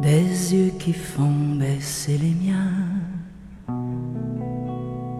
[0.00, 3.00] des yeux qui font baisser les miens,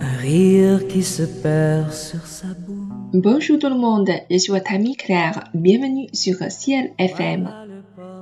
[0.00, 2.74] un rire qui se perd sur sa bouche.
[3.12, 7.48] Bonjour tout le monde, je suis votre ami Claire, bienvenue sur Ciel FM.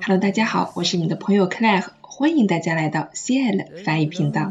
[0.04, 4.50] Hello，大家好，我是你们的朋友 Claire，欢迎大家来到 Ciel 翻译频道。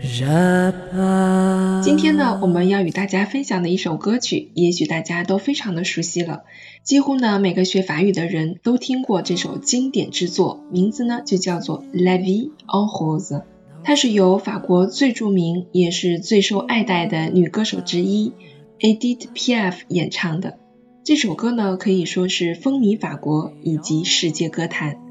[0.00, 6.44] 今天呢，我们要与大家分享的一首歌曲，也许大家都非常的熟悉了，
[6.84, 13.34] 几乎呢每个学法语的人都听过这首经典之作，名字呢就叫做《La Vie en Rose》。
[13.82, 18.32] 它是由法国最著名也是最受爱戴的女歌手之一
[18.78, 20.58] Edith Piaf 演唱的。
[21.02, 25.07] 这首歌呢可以说是风靡法国以及世界歌坛。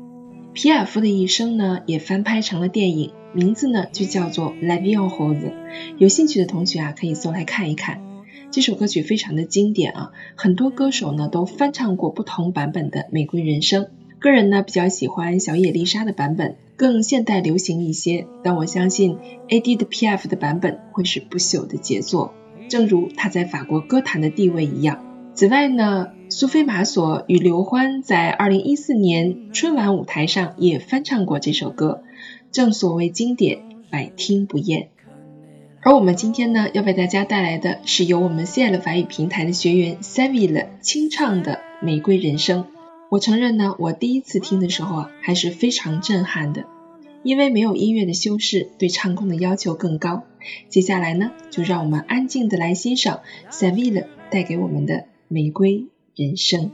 [0.57, 5.35] 皮尔夫的一生呢也翻拍成了电影，名字呢就叫做《La Vie en Rose》。
[5.99, 8.01] 有兴趣的同学啊可以搜来看一看。
[8.49, 13.83] 这首歌曲非常的经典啊，很多歌手呢都翻唱过不同版本的《玫瑰人生》。
[14.17, 18.25] 个人呢比较喜欢小野丽莎的版本，更现代流行一些。
[18.43, 19.17] 但我相信
[19.49, 22.33] AD 的 PF 的版本会是不朽的杰作，
[22.67, 25.03] 正如她在法国歌坛的地位一样。
[25.35, 32.03] 此外呢，苏菲玛索与刘欢在2014年春晚舞台上也翻唱过这首歌，
[32.51, 34.89] 正所谓经典，百听不厌。
[35.81, 42.63] 而我们今天呢，要为大家带来的是由我们 c l 法语平台的学员 Savile 清唱的《玫瑰人生》。
[43.09, 46.65] 我承认呢，我第一次听的时候啊，还是非常震撼的，
[47.23, 50.23] 因为没有音乐的修饰，对唱功的要求更高。
[50.67, 54.95] 接下来呢，就让我们安静的来欣赏 Savile 带给我们的
[55.29, 55.85] 《玫瑰
[56.17, 56.71] 人生。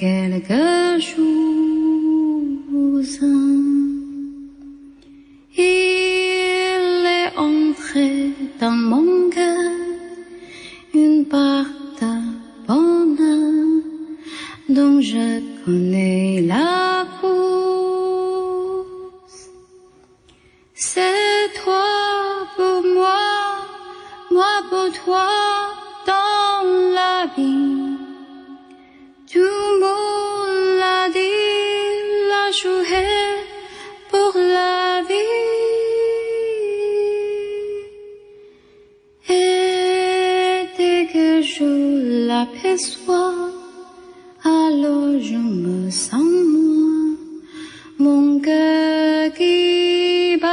[0.00, 1.50] Quelque chose.
[5.58, 8.30] Il est entré
[8.60, 9.72] dans mon cœur
[10.94, 11.66] une part
[12.00, 13.42] de
[14.76, 18.86] dont je connais la cause.
[20.74, 21.88] C'est toi
[22.56, 23.22] pour moi,
[24.30, 25.28] moi pour toi
[26.06, 26.64] dans
[26.98, 27.69] la vie.
[42.40, 43.50] L'aperçois,
[44.42, 47.16] alors je me sens moi,
[47.98, 50.48] mon cœur qui bat.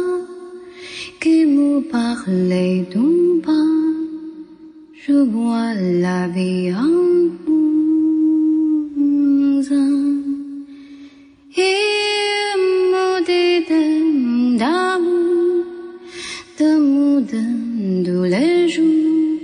[1.21, 3.73] qui me parlait d'un bain,
[5.03, 5.73] je vois
[6.05, 6.93] la vie en
[16.63, 19.39] de tous les jours,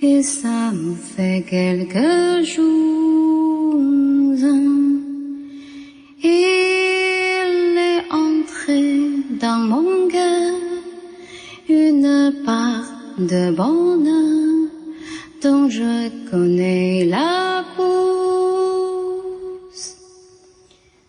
[0.00, 2.66] et ça me fait quelque chose.
[6.22, 8.82] Il est entré
[9.40, 10.54] dans mon cœur
[11.68, 14.68] une part de bonheur
[15.42, 17.90] dont je connais la cause.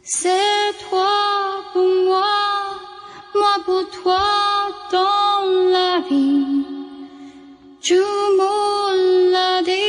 [0.04, 1.14] C'est toi
[1.72, 2.34] pour moi,
[3.34, 4.41] moi pour toi
[6.12, 6.64] fin
[7.88, 8.02] tu
[8.40, 9.86] molla di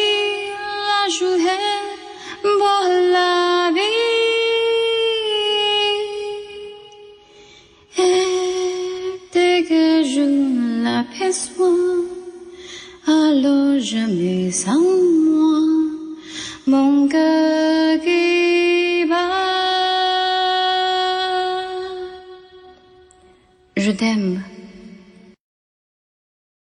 [0.88, 1.60] la juhe
[2.60, 3.30] bolla
[3.76, 3.94] vi
[8.06, 8.28] et
[9.34, 10.24] dès que je
[10.84, 11.88] la l'aperçois
[13.22, 14.96] alors je me sens
[15.26, 15.60] moi
[16.72, 19.52] mon cœur qui bat
[23.84, 24.51] je t'aime.